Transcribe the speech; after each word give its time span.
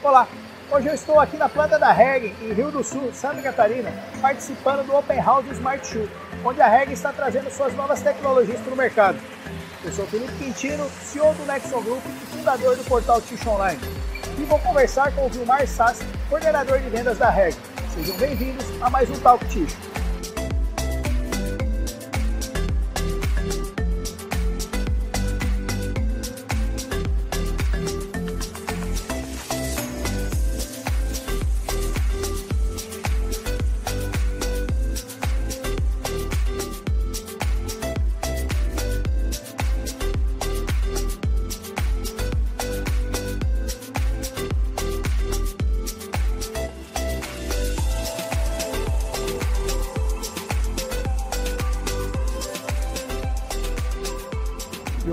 Olá, 0.00 0.28
hoje 0.70 0.86
eu 0.86 0.94
estou 0.94 1.18
aqui 1.18 1.36
na 1.36 1.48
planta 1.48 1.76
da 1.76 1.90
Reg, 1.90 2.32
em 2.40 2.52
Rio 2.52 2.70
do 2.70 2.84
Sul, 2.84 3.10
Santa 3.12 3.42
Catarina, 3.42 3.92
participando 4.20 4.86
do 4.86 4.94
Open 4.94 5.20
House 5.20 5.44
Smart 5.50 5.84
Shoe, 5.84 6.08
onde 6.44 6.62
a 6.62 6.68
Reg 6.68 6.92
está 6.92 7.12
trazendo 7.12 7.50
suas 7.50 7.74
novas 7.74 8.00
tecnologias 8.00 8.60
para 8.60 8.74
o 8.74 8.76
mercado. 8.76 9.18
Eu 9.84 9.92
sou 9.92 10.06
Felipe 10.06 10.32
Quintino, 10.34 10.88
CEO 11.02 11.34
do 11.34 11.44
Nexon 11.46 11.82
Group 11.82 12.04
e 12.06 12.36
fundador 12.36 12.76
do 12.76 12.84
portal 12.84 13.20
Ticho 13.20 13.50
Online. 13.50 13.80
E 14.38 14.44
vou 14.44 14.60
conversar 14.60 15.12
com 15.16 15.26
o 15.26 15.28
Vilmar 15.28 15.66
Sass, 15.66 15.98
coordenador 16.28 16.78
de 16.78 16.88
vendas 16.90 17.18
da 17.18 17.28
Reg. 17.28 17.56
Sejam 17.92 18.16
bem-vindos 18.18 18.66
a 18.80 18.88
mais 18.88 19.10
um 19.10 19.18
Talk 19.18 19.44
Ticho. 19.46 19.87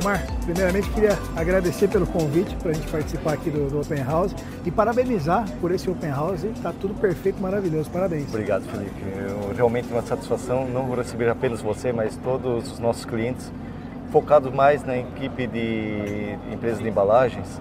Vilmar, 0.06 0.22
primeiramente 0.44 0.88
queria 0.92 1.18
agradecer 1.36 1.88
pelo 1.88 2.06
convite 2.06 2.56
para 2.58 2.70
a 2.70 2.74
gente 2.74 2.88
participar 2.88 3.34
aqui 3.34 3.50
do, 3.50 3.70
do, 3.70 3.82
Open 3.82 4.04
House 4.04 4.36
e 4.64 4.70
parabenizar 4.70 5.50
por 5.60 5.72
esse 5.72 5.90
Open 5.90 6.12
House. 6.12 6.44
Está 6.44 6.72
tudo 6.72 6.94
perfeito, 6.94 7.42
maravilhoso. 7.42 7.90
Parabéns. 7.90 8.28
Obrigado, 8.30 8.64
Felipe. 8.66 9.02
Eu, 9.18 9.52
realmente 9.56 9.92
uma 9.92 10.04
satisfação 10.04 10.68
não 10.68 10.94
receber 10.94 11.28
apenas 11.28 11.60
você, 11.60 11.92
mas 11.92 12.16
todos 12.18 12.72
os 12.74 12.80
nossos 12.80 13.04
clientes 13.04 13.52
focados 14.12 14.54
mais 14.54 14.84
na 14.84 14.96
equipe 14.96 15.48
de 15.48 16.38
empresas 16.54 16.80
de 16.80 16.88
embalagens. 16.88 17.60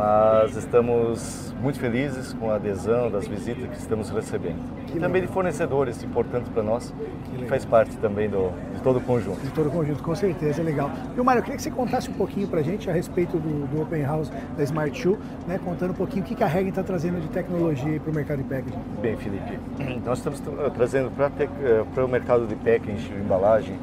Mas 0.00 0.56
estamos 0.56 1.54
muito 1.60 1.78
felizes 1.78 2.32
com 2.32 2.50
a 2.50 2.54
adesão 2.54 3.10
das 3.10 3.28
visitas 3.28 3.68
que 3.68 3.76
estamos 3.76 4.08
recebendo. 4.08 4.56
Que 4.86 4.96
e 4.96 5.00
também 5.00 5.20
de 5.20 5.28
fornecedores 5.28 6.02
importantes 6.02 6.48
para 6.48 6.62
nós, 6.62 6.90
que, 7.26 7.36
que 7.36 7.44
faz 7.44 7.66
parte 7.66 7.94
também 7.98 8.26
do, 8.26 8.50
de 8.74 8.80
todo 8.80 8.96
o 8.96 9.02
conjunto. 9.02 9.38
De 9.42 9.50
todo 9.50 9.68
o 9.68 9.70
conjunto, 9.70 10.02
com 10.02 10.14
certeza, 10.14 10.62
é 10.62 10.64
legal. 10.64 10.90
E 11.14 11.20
o 11.20 11.24
Mário, 11.24 11.40
eu 11.40 11.42
queria 11.42 11.58
que 11.58 11.62
você 11.62 11.70
contasse 11.70 12.08
um 12.08 12.14
pouquinho 12.14 12.48
para 12.48 12.60
a 12.60 12.62
gente 12.62 12.88
a 12.88 12.94
respeito 12.94 13.36
do, 13.36 13.66
do, 13.66 13.82
Open 13.82 14.02
House 14.02 14.32
da 14.56 14.64
Smart 14.64 14.98
Shoe, 14.98 15.18
né, 15.46 15.60
contando 15.62 15.90
um 15.90 15.94
pouquinho 15.94 16.24
o 16.24 16.26
que 16.26 16.42
a 16.42 16.46
Regen 16.46 16.70
está 16.70 16.82
trazendo 16.82 17.20
de 17.20 17.28
tecnologia 17.28 18.00
para 18.00 18.10
o 18.10 18.14
mercado 18.14 18.38
de 18.38 18.44
packaging. 18.44 18.80
Bem, 19.02 19.18
Felipe, 19.18 19.58
nós 20.02 20.16
estamos 20.16 20.42
trazendo 20.74 21.10
para 21.10 21.30
eh, 21.38 22.02
o 22.02 22.08
mercado 22.08 22.46
de 22.46 22.54
packaging, 22.54 22.94
de 22.94 23.20
embalagem, 23.20 23.76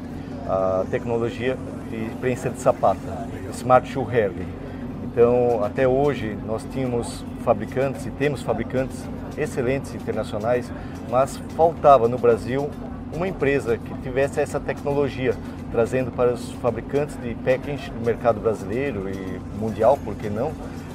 a 0.48 0.84
tecnologia 0.90 1.56
de 1.88 2.10
prensa 2.16 2.50
de 2.50 2.58
sapata, 2.58 3.28
Smart 3.52 3.88
Shoe 3.88 4.04
Herring. 4.12 4.67
Então, 5.10 5.64
até 5.64 5.88
hoje, 5.88 6.36
nós 6.46 6.66
tínhamos 6.72 7.24
fabricantes 7.44 8.06
e 8.06 8.10
temos 8.10 8.42
fabricantes 8.42 8.96
excelentes 9.36 9.94
internacionais, 9.94 10.70
mas 11.10 11.36
faltava 11.56 12.08
no 12.08 12.18
Brasil 12.18 12.70
uma 13.14 13.26
empresa 13.26 13.78
que 13.78 13.94
tivesse 14.02 14.40
essa 14.40 14.60
tecnologia, 14.60 15.34
trazendo 15.72 16.10
para 16.10 16.34
os 16.34 16.52
fabricantes 16.52 17.16
de 17.20 17.34
packaging 17.36 17.90
do 17.90 18.04
mercado 18.04 18.38
brasileiro 18.38 19.08
e 19.08 19.40
mundial, 19.58 19.98
por 20.04 20.14
que 20.14 20.28
não, 20.28 20.52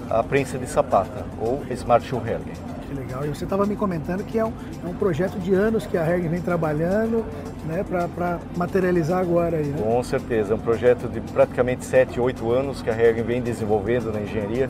a 0.10 0.22
prensa 0.22 0.58
de 0.58 0.68
sapata, 0.68 1.26
ou 1.42 1.64
Smart 1.72 2.06
Shoe 2.06 2.20
Hergen. 2.20 2.54
Que 2.88 2.94
legal. 2.94 3.26
E 3.26 3.30
você 3.30 3.46
estava 3.46 3.66
me 3.66 3.76
comentando 3.76 4.24
que 4.24 4.38
é 4.38 4.46
um, 4.46 4.54
é 4.86 4.88
um 4.88 4.94
projeto 4.94 5.40
de 5.40 5.54
anos 5.54 5.86
que 5.88 5.98
a 5.98 6.08
Hergen 6.08 6.30
vem 6.30 6.42
trabalhando 6.42 7.26
né, 7.66 7.84
para 7.84 8.40
materializar 8.56 9.20
agora. 9.20 9.58
Aí, 9.58 9.66
né? 9.66 9.82
Com 9.82 10.04
certeza, 10.04 10.54
é 10.54 10.56
um 10.56 10.60
projeto 10.60 11.08
de 11.08 11.22
praticamente 11.22 11.86
7, 11.86 12.20
8 12.20 12.52
anos 12.52 12.82
que 12.82 12.90
a 12.90 12.94
Hergen 12.94 13.24
vem 13.24 13.42
desenvolvendo 13.42 14.12
na 14.12 14.22
engenharia 14.22 14.70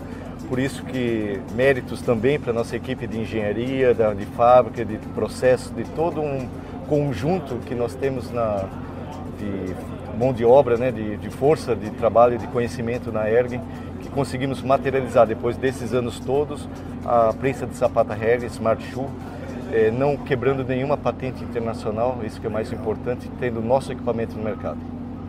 por 0.54 0.60
isso 0.60 0.84
que 0.84 1.42
méritos 1.56 2.02
também 2.02 2.40
para 2.40 2.52
a 2.52 2.54
nossa 2.54 2.76
equipe 2.76 3.08
de 3.08 3.20
engenharia, 3.20 3.94
de 3.94 4.26
fábrica, 4.38 4.84
de 4.86 4.98
processo, 5.16 5.74
de 5.74 5.84
todo 5.84 6.22
um 6.22 6.48
conjunto 6.88 7.56
que 7.66 7.74
nós 7.74 7.96
temos 7.96 8.32
na, 8.32 8.66
de 9.40 9.76
mão 10.18 10.32
de 10.32 10.46
obra, 10.46 10.78
né, 10.78 10.92
de, 10.92 11.18
de 11.18 11.30
força 11.30 11.76
de 11.76 11.90
trabalho, 11.92 12.38
de 12.38 12.46
conhecimento 12.48 13.12
na 13.12 13.30
Ergen, 13.30 13.62
que 14.02 14.10
conseguimos 14.10 14.62
materializar 14.62 15.26
depois 15.26 15.58
desses 15.58 15.94
anos 15.94 16.20
todos 16.20 16.68
a 17.06 17.34
prensa 17.34 17.66
de 17.66 17.76
sapata 17.76 18.14
Ergen 18.14 18.48
Smart 18.50 18.84
Shoe, 18.92 19.08
eh, 19.74 19.92
não 19.92 20.16
quebrando 20.16 20.64
nenhuma 20.64 20.96
patente 20.96 21.44
internacional, 21.44 22.20
isso 22.24 22.40
que 22.40 22.46
é 22.46 22.50
mais 22.50 22.72
importante, 22.72 23.30
tendo 23.40 23.60
nosso 23.62 23.92
equipamento 23.92 24.38
no 24.38 24.44
mercado. 24.44 24.78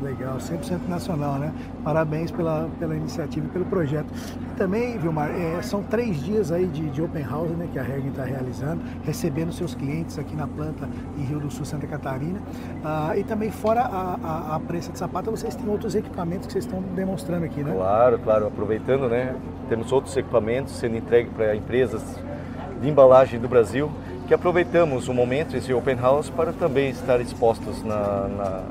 Legal, 0.02 0.36
100% 0.36 0.86
nacional, 0.86 1.38
né? 1.38 1.50
Parabéns 1.82 2.30
pela, 2.30 2.68
pela 2.78 2.94
iniciativa 2.94 3.46
e 3.46 3.48
pelo 3.48 3.64
projeto. 3.64 4.06
E 4.52 4.56
também, 4.56 4.98
Vilmar, 4.98 5.30
é, 5.30 5.62
são 5.62 5.82
três 5.82 6.22
dias 6.22 6.52
aí 6.52 6.66
de, 6.66 6.90
de 6.90 7.00
Open 7.00 7.22
House, 7.22 7.50
né, 7.52 7.68
que 7.72 7.78
a 7.78 7.82
Hergen 7.82 8.10
está 8.10 8.24
realizando, 8.24 8.82
recebendo 9.02 9.50
seus 9.50 9.74
clientes 9.74 10.18
aqui 10.18 10.36
na 10.36 10.46
planta 10.46 10.86
em 11.16 11.22
Rio 11.22 11.40
do 11.40 11.50
Sul, 11.50 11.64
Santa 11.64 11.86
Catarina. 11.86 12.38
Ah, 12.84 13.16
e 13.16 13.24
também, 13.24 13.50
fora 13.50 13.80
a, 13.80 14.18
a, 14.22 14.56
a 14.56 14.60
prensa 14.60 14.92
de 14.92 14.98
sapata, 14.98 15.30
vocês 15.30 15.54
têm 15.54 15.68
outros 15.68 15.94
equipamentos 15.94 16.48
que 16.48 16.52
vocês 16.52 16.66
estão 16.66 16.82
demonstrando 16.94 17.46
aqui, 17.46 17.62
né? 17.62 17.72
Claro, 17.72 18.18
claro. 18.18 18.46
Aproveitando, 18.48 19.08
né? 19.08 19.34
Temos 19.70 19.90
outros 19.90 20.14
equipamentos 20.16 20.74
sendo 20.74 20.96
entregues 20.96 21.32
para 21.32 21.56
empresas 21.56 22.02
de 22.82 22.88
embalagem 22.90 23.40
do 23.40 23.48
Brasil 23.48 23.90
que 24.26 24.34
aproveitamos 24.34 25.08
o 25.08 25.14
momento, 25.14 25.56
esse 25.56 25.72
Open 25.72 25.96
House, 25.96 26.30
para 26.30 26.52
também 26.52 26.90
estar 26.90 27.20
expostos 27.20 27.82
na, 27.82 28.28
na 28.28 28.62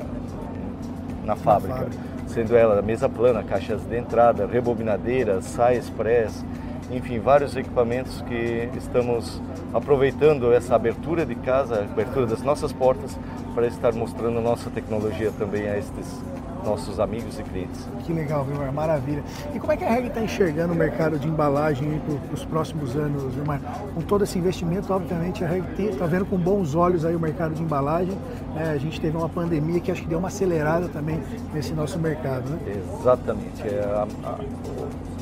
na 1.25 1.36
fábrica, 1.36 1.88
sendo 2.28 2.56
ela 2.56 2.81
mesa 2.81 3.08
plana, 3.08 3.44
caixas 3.44 3.81
de 3.84 3.97
entrada, 3.97 4.46
rebobinadeiras, 4.46 5.46
sai 5.46 5.78
express, 5.78 6.44
enfim, 6.92 7.19
vários 7.19 7.56
equipamentos 7.56 8.22
que 8.24 8.69
estamos 8.78 9.42
aproveitando 9.74 10.53
essa 10.53 10.75
abertura 10.75 11.25
de 11.25 11.36
casa, 11.36 11.80
abertura 11.80 12.25
das 12.25 12.42
nossas 12.42 12.72
portas, 12.74 13.18
para 13.56 13.68
estar 13.68 13.94
mostrando 13.94 14.42
nossa 14.42 14.69
tecnologia 14.69 15.31
também 15.38 15.68
a 15.68 15.78
estes 15.78 16.22
nossos 16.63 17.00
amigos 17.00 17.40
e 17.40 17.44
clientes. 17.44 17.88
Que 18.06 18.13
legal, 18.13 18.44
Vilmar, 18.44 18.74
maravilha. 18.74 19.24
E 19.53 19.59
como 19.59 19.72
é 19.72 19.78
que 19.78 19.84
a 19.84 19.90
Reg 19.90 20.07
está 20.07 20.22
enxergando 20.22 20.74
o 20.74 20.75
mercado 20.75 21.19
de 21.19 21.28
embalagem 21.28 22.00
para 22.00 22.34
os 22.34 22.46
próximos 22.46 22.96
anos, 22.96 23.34
Vilmar? 23.34 23.59
Com 23.94 24.01
todo 24.01 24.24
esse 24.24 24.38
investimento, 24.38 24.91
obviamente, 24.94 25.44
a 25.44 25.47
Reg 25.47 25.63
está 25.79 26.06
vendo 26.06 26.25
com 26.25 26.38
bons 26.38 26.75
olhos 26.75 27.06
aí 27.06 27.16
o 27.16 27.19
mercado 27.19 27.53
de 27.53 27.62
embalagem. 27.62 28.18
É, 28.56 28.69
a 28.69 28.78
gente 28.78 29.00
teve 29.00 29.16
uma 29.18 29.29
pandemia 29.29 29.79
que 29.79 29.91
acho 29.91 30.01
que 30.01 30.07
deu 30.07 30.19
uma 30.19 30.28
acelerada 30.28 30.88
também 30.88 31.22
nesse 31.53 31.74
nosso 31.74 32.00
mercado, 32.00 32.50
né? 32.50 32.59
Exatamente. 33.00 33.62
É, 33.68 33.84
a, 33.84 34.07
a, 34.28 34.40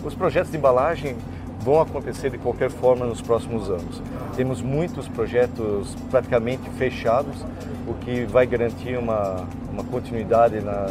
os 0.06 0.16
projetos 0.16 0.52
de 0.52 0.58
embalagem 0.58 1.16
vão 1.63 1.79
acontecer 1.79 2.29
de 2.31 2.38
qualquer 2.38 2.69
forma 2.69 3.06
nos 3.06 3.22
próximos 3.22 3.69
anos. 3.69 4.02
Temos 4.35 4.62
muitos 4.62 5.08
projetos 5.08 5.96
praticamente 6.09 6.69
fechados, 6.72 7.46
o 7.88 7.94
que 7.94 8.25
vai 8.25 8.46
garantir 8.47 8.97
uma, 8.97 9.46
uma 9.72 9.84
continuidade 9.84 10.59
na, 10.59 10.88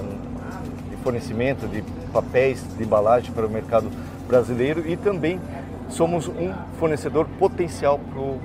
fornecimento 1.03 1.66
de 1.66 1.83
papéis 2.12 2.65
de 2.77 2.84
embalagem 2.84 3.33
para 3.33 3.47
o 3.47 3.50
mercado 3.50 3.91
brasileiro 4.27 4.88
e 4.88 4.97
também 4.97 5.41
somos 5.88 6.28
um 6.28 6.53
fornecedor 6.78 7.27
potencial 7.38 7.99
para 7.99 8.21
o 8.21 8.41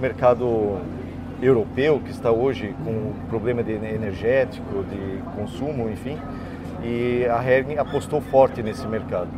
mercado 0.00 0.78
europeu 1.42 2.00
que 2.00 2.10
está 2.10 2.30
hoje 2.30 2.74
com 2.84 3.12
problema 3.28 3.62
de 3.62 3.72
energético, 3.72 4.84
de 4.84 5.22
consumo, 5.34 5.88
enfim, 5.88 6.18
e 6.82 7.26
a 7.26 7.42
Hering 7.42 7.78
apostou 7.78 8.20
forte 8.20 8.62
nesse 8.62 8.86
mercado. 8.86 9.28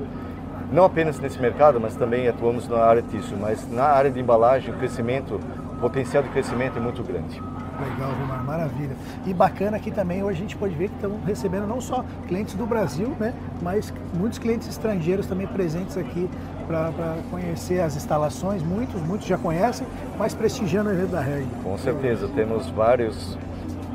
Não 0.73 0.85
apenas 0.85 1.19
nesse 1.21 1.39
mercado, 1.39 1.79
mas 1.81 1.95
também 1.95 2.27
atuamos 2.29 2.67
na 2.67 2.79
área 2.79 3.03
tissue, 3.03 3.37
mas 3.37 3.71
na 3.71 3.85
área 3.85 4.11
de 4.11 4.19
embalagem 4.19 4.75
o 4.75 4.79
crescimento, 4.79 5.39
o 5.75 5.81
potencial 5.81 6.23
de 6.23 6.31
crescimento 6.31 6.79
é 6.79 6.81
muito 6.81 7.03
grande. 7.03 7.41
Legal, 7.83 8.13
Vilmar, 8.17 8.45
maravilha. 8.45 8.97
E 9.27 9.35
bacana 9.35 9.77
aqui 9.77 9.91
também, 9.91 10.23
hoje 10.23 10.39
a 10.39 10.41
gente 10.41 10.57
pode 10.57 10.75
ver 10.75 10.89
que 10.89 10.95
estão 10.95 11.19
recebendo 11.27 11.67
não 11.67 11.81
só 11.81 12.05
clientes 12.29 12.55
do 12.55 12.67
Brasil, 12.67 13.15
né, 13.19 13.35
mas 13.61 13.93
muitos 14.15 14.39
clientes 14.39 14.69
estrangeiros 14.69 15.27
também 15.27 15.47
presentes 15.47 15.97
aqui 15.97 16.29
para 16.67 17.17
conhecer 17.31 17.81
as 17.81 17.97
instalações. 17.97 18.63
Muitos, 18.63 19.01
muitos 19.03 19.27
já 19.27 19.37
conhecem, 19.37 19.87
mas 20.19 20.35
prestigiando 20.35 20.91
o 20.91 20.93
evento 20.93 21.11
da 21.11 21.21
REG. 21.21 21.47
Com 21.63 21.77
certeza, 21.77 22.29
temos 22.29 22.69
vários 22.71 23.37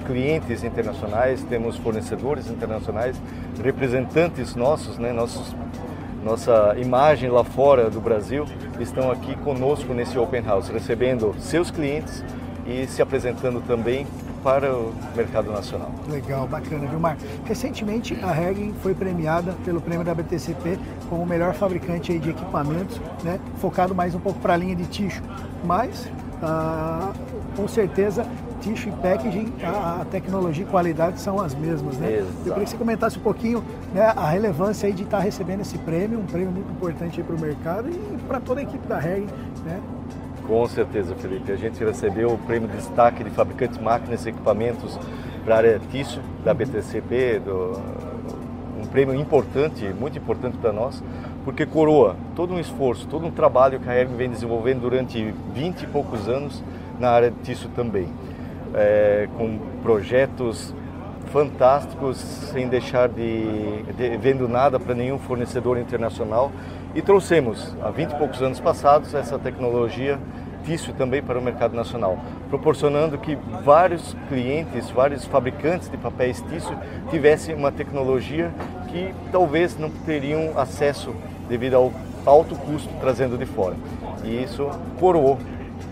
clientes 0.06 0.63
internacionais, 0.63 1.44
temos 1.44 1.78
fornecedores 1.78 2.50
internacionais, 2.50 3.22
representantes 3.62 4.56
nossos, 4.56 4.98
né, 4.98 5.12
nossos, 5.12 5.56
nossa 6.24 6.75
imagem 6.78 7.30
lá 7.30 7.44
fora 7.44 7.89
do 7.89 8.00
Brasil, 8.00 8.45
estão 8.80 9.12
aqui 9.12 9.36
conosco 9.38 9.94
nesse 9.94 10.18
Open 10.18 10.44
House, 10.44 10.69
recebendo 10.69 11.36
seus 11.39 11.72
clientes 11.72 12.24
e 12.67 12.85
se 12.87 13.01
apresentando 13.01 13.61
também 13.65 14.05
para 14.43 14.73
o 14.73 14.93
mercado 15.15 15.51
nacional. 15.51 15.91
Legal, 16.09 16.47
bacana, 16.47 16.85
viu, 16.87 16.99
Marco? 16.99 17.21
Recentemente, 17.45 18.17
a 18.23 18.31
Regen 18.31 18.73
foi 18.81 18.93
premiada 18.93 19.55
pelo 19.65 19.81
prêmio 19.81 20.05
da 20.05 20.13
BTCP 20.13 20.77
como 21.09 21.23
o 21.23 21.25
melhor 21.25 21.53
fabricante 21.53 22.17
de 22.19 22.29
equipamentos, 22.29 23.01
né, 23.23 23.39
focado 23.57 23.95
mais 23.95 24.13
um 24.13 24.19
pouco 24.19 24.39
para 24.39 24.53
a 24.53 24.57
linha 24.57 24.75
de 24.75 24.85
tixo. 24.85 25.21
Mas, 25.63 26.07
ah, 26.41 27.11
com 27.55 27.67
certeza, 27.67 28.25
tixo 28.61 28.89
e 28.89 28.91
packaging, 28.91 29.53
a, 29.63 30.05
tecnologia 30.05 30.63
e 30.63 30.67
qualidade 30.67 31.19
são 31.19 31.39
as 31.39 31.55
mesmas, 31.55 31.97
né? 31.97 32.17
Exato. 32.17 32.33
Eu 32.39 32.53
queria 32.53 32.63
que 32.63 32.69
você 32.69 32.77
comentasse 32.77 33.17
um 33.17 33.21
pouquinho 33.21 33.63
né, 33.93 34.13
a 34.15 34.29
relevância 34.29 34.87
aí 34.87 34.93
de 34.93 35.03
estar 35.03 35.19
recebendo 35.19 35.61
esse 35.61 35.77
prêmio, 35.79 36.19
um 36.19 36.25
prêmio 36.25 36.51
muito 36.51 36.71
importante 36.71 37.21
para 37.21 37.35
o 37.35 37.39
mercado 37.39 37.89
e 37.89 38.17
para 38.27 38.39
toda 38.39 38.59
a 38.59 38.63
equipe 38.63 38.85
da 38.87 38.99
Regen, 38.99 39.27
né? 39.65 39.79
Com 40.47 40.65
certeza, 40.67 41.13
Felipe. 41.15 41.51
A 41.51 41.57
gente 41.57 41.83
recebeu 41.83 42.31
o 42.31 42.38
prêmio 42.38 42.69
de 42.69 42.77
destaque 42.77 43.21
de 43.21 43.29
fabricantes 43.29 43.77
de 43.77 43.83
máquinas 43.83 44.25
e 44.25 44.29
equipamentos 44.29 44.97
para 45.44 45.55
a 45.55 45.57
área 45.57 45.81
TISO 45.91 46.21
da 46.44 46.53
BTCP, 46.53 47.39
do, 47.39 47.81
um 48.81 48.85
prêmio 48.88 49.13
importante, 49.13 49.85
muito 49.99 50.17
importante 50.17 50.57
para 50.57 50.71
nós, 50.71 51.03
porque 51.44 51.65
coroa 51.65 52.15
todo 52.33 52.53
um 52.53 52.59
esforço, 52.59 53.05
todo 53.07 53.25
um 53.25 53.31
trabalho 53.31 53.79
que 53.79 53.89
a 53.89 53.99
ERG 53.99 54.13
vem 54.15 54.29
desenvolvendo 54.29 54.81
durante 54.81 55.33
20 55.53 55.81
e 55.81 55.88
poucos 55.88 56.29
anos 56.29 56.63
na 56.97 57.09
área 57.09 57.29
de 57.29 57.38
TISO 57.39 57.67
também, 57.69 58.07
é, 58.73 59.27
com 59.38 59.59
projetos 59.83 60.73
fantásticos, 61.31 62.18
sem 62.18 62.68
deixar 62.68 63.09
de, 63.09 63.83
de 63.94 64.18
vendo 64.18 64.47
nada 64.47 64.79
para 64.79 64.95
nenhum 64.95 65.19
fornecedor 65.19 65.77
internacional 65.77 66.51
e 66.95 67.01
trouxemos, 67.01 67.75
há 67.81 67.91
20 67.91 68.12
e 68.12 68.15
poucos 68.15 68.41
anos 68.41 68.59
passados, 68.59 69.13
essa 69.13 69.38
tecnologia 69.38 70.19
tício 70.65 70.94
também 70.94 71.21
para 71.21 71.39
o 71.39 71.41
mercado 71.41 71.75
nacional, 71.75 72.19
proporcionando 72.50 73.18
que 73.18 73.38
vários 73.63 74.15
clientes, 74.27 74.89
vários 74.89 75.24
fabricantes 75.24 75.89
de 75.89 75.95
papéis 75.95 76.41
tício 76.50 76.77
tivessem 77.09 77.56
uma 77.56 77.71
tecnologia 77.71 78.51
que 78.89 79.13
talvez 79.31 79.77
não 79.77 79.89
teriam 79.89 80.59
acesso 80.59 81.15
devido 81.47 81.75
ao 81.75 81.94
alto 82.25 82.56
custo 82.56 82.89
trazendo 83.00 83.38
de 83.38 83.45
fora. 83.45 83.75
E 84.24 84.44
isso 84.44 84.69
coroou. 85.00 85.39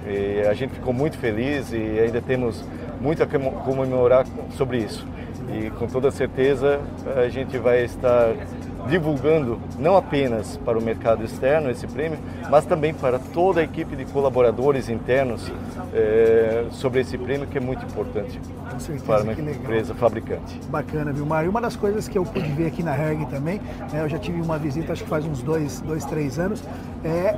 E 0.05 0.41
a 0.41 0.53
gente 0.53 0.73
ficou 0.73 0.91
muito 0.91 1.17
feliz 1.17 1.71
e 1.71 1.99
ainda 1.99 2.21
temos 2.21 2.63
muito 2.99 3.23
a 3.23 3.27
comemorar 3.27 4.25
sobre 4.57 4.79
isso. 4.79 5.07
E 5.49 5.69
com 5.71 5.87
toda 5.87 6.11
certeza 6.11 6.79
a 7.15 7.27
gente 7.29 7.57
vai 7.57 7.83
estar 7.83 8.33
divulgando 8.87 9.59
não 9.79 9.97
apenas 9.97 10.57
para 10.57 10.77
o 10.77 10.81
mercado 10.81 11.23
externo 11.23 11.69
esse 11.69 11.87
prêmio, 11.87 12.19
mas 12.49 12.65
também 12.65 12.93
para 12.93 13.17
toda 13.19 13.61
a 13.61 13.63
equipe 13.63 13.95
de 13.95 14.05
colaboradores 14.05 14.89
internos 14.89 15.51
é, 15.93 16.65
sobre 16.71 17.01
esse 17.01 17.17
prêmio 17.17 17.47
que 17.47 17.57
é 17.57 17.61
muito 17.61 17.83
importante 17.85 18.39
para 19.05 19.23
uma 19.23 19.33
empresa 19.33 19.93
fabricante. 19.95 20.59
Bacana, 20.69 21.11
viu, 21.11 21.25
Mário? 21.25 21.49
Uma 21.49 21.61
das 21.61 21.75
coisas 21.75 22.07
que 22.07 22.17
eu 22.17 22.23
pude 22.23 22.49
ver 22.51 22.67
aqui 22.67 22.83
na 22.83 22.95
Herg 22.95 23.25
também, 23.27 23.59
né, 23.91 24.01
eu 24.03 24.09
já 24.09 24.19
tive 24.19 24.41
uma 24.41 24.57
visita, 24.57 24.93
acho 24.93 25.03
que 25.03 25.09
faz 25.09 25.25
uns 25.25 25.41
dois, 25.41 25.81
dois 25.81 26.05
três 26.05 26.37
anos, 26.37 26.63
é 27.03 27.37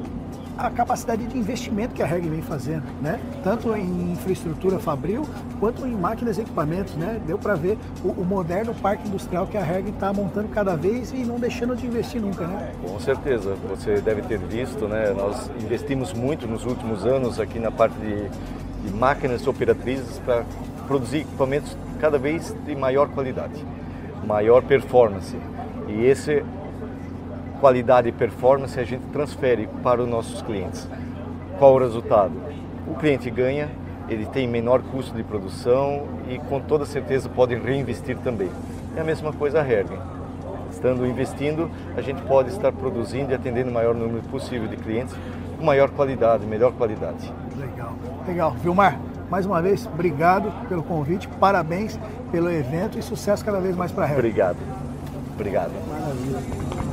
a 0.57 0.69
capacidade 0.69 1.25
de 1.25 1.37
investimento 1.37 1.93
que 1.93 2.01
a 2.01 2.05
REG 2.05 2.27
vem 2.27 2.41
fazendo, 2.41 2.83
né? 3.01 3.19
Tanto 3.43 3.75
em 3.75 4.11
infraestrutura 4.11 4.79
fabril 4.79 5.27
quanto 5.59 5.85
em 5.85 5.95
máquinas 5.95 6.37
e 6.37 6.41
equipamentos, 6.41 6.95
né? 6.95 7.21
Deu 7.25 7.37
para 7.37 7.55
ver 7.55 7.77
o, 8.03 8.09
o, 8.09 8.25
moderno 8.25 8.73
parque 8.73 9.07
industrial 9.07 9.45
que 9.45 9.57
a 9.57 9.63
REG 9.63 9.89
está 9.89 10.11
montando 10.11 10.47
cada 10.49 10.75
vez 10.75 11.11
e 11.11 11.17
não 11.17 11.39
deixando 11.39 11.75
de 11.75 11.85
investir 11.85 12.21
nunca, 12.21 12.47
né? 12.47 12.71
Com 12.83 12.99
certeza, 12.99 13.55
você 13.69 14.01
deve 14.01 14.23
ter 14.23 14.39
visto, 14.39 14.87
né? 14.87 15.13
Nós 15.15 15.49
investimos 15.61 16.11
muito 16.13 16.47
nos 16.47 16.65
últimos 16.65 17.05
anos 17.05 17.39
aqui 17.39 17.59
na 17.59 17.71
parte 17.71 17.95
de, 17.99 18.29
de 18.83 18.95
máquinas 18.95 19.45
operatrizes 19.45 20.17
para 20.19 20.43
produzir 20.87 21.19
equipamentos 21.19 21.77
cada 21.99 22.17
vez 22.17 22.55
de 22.65 22.75
maior 22.75 23.09
qualidade, 23.09 23.63
maior 24.25 24.63
performance. 24.63 25.35
E 25.87 26.05
esse 26.05 26.43
qualidade 27.59 28.09
e 28.09 28.11
performance 28.11 28.79
a 28.79 28.83
gente 28.83 29.05
transfere 29.07 29.67
para 29.83 30.01
os 30.01 30.09
nossos 30.09 30.41
clientes. 30.41 30.87
Qual 31.57 31.75
o 31.75 31.79
resultado? 31.79 32.33
O 32.87 32.95
cliente 32.95 33.29
ganha, 33.29 33.69
ele 34.09 34.25
tem 34.25 34.47
menor 34.47 34.81
custo 34.81 35.15
de 35.15 35.23
produção 35.23 36.05
e 36.29 36.37
com 36.37 36.59
toda 36.59 36.85
certeza 36.85 37.27
pode 37.27 37.55
reinvestir 37.55 38.17
também. 38.19 38.49
É 38.95 39.01
a 39.01 39.03
mesma 39.03 39.33
coisa 39.33 39.61
a 39.61 39.67
Hergen. 39.67 39.99
Estando 40.71 41.05
investindo, 41.05 41.69
a 41.95 42.01
gente 42.01 42.21
pode 42.23 42.49
estar 42.49 42.71
produzindo 42.71 43.31
e 43.31 43.35
atendendo 43.35 43.69
o 43.69 43.73
maior 43.73 43.95
número 43.95 44.21
possível 44.23 44.67
de 44.67 44.77
clientes 44.77 45.15
com 45.57 45.65
maior 45.65 45.89
qualidade, 45.89 46.45
melhor 46.45 46.71
qualidade. 46.73 47.33
Legal, 47.55 47.93
legal. 48.27 48.51
Vilmar, 48.51 48.99
mais 49.29 49.45
uma 49.45 49.61
vez, 49.61 49.87
obrigado 49.87 50.51
pelo 50.67 50.83
convite, 50.83 51.27
parabéns 51.39 51.99
pelo 52.31 52.51
evento 52.51 52.97
e 52.99 53.01
sucesso 53.01 53.43
cada 53.43 53.59
vez 53.59 53.75
mais 53.75 53.91
para 53.91 54.05
a 54.05 54.07
Hergen. 54.07 54.19
Obrigado. 54.19 54.57
Obrigado. 55.35 55.71
Maravilha. 55.89 56.86